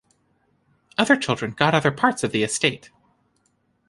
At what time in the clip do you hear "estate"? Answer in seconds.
2.41-2.89